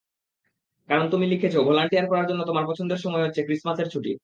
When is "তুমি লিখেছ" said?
1.11-1.55